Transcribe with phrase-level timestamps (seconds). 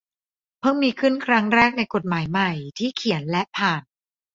[0.59, 3.81] เพิ่งมีขึ้นครั้งแรกในกฎหมายใหม่ ที่เขียนและผ่าน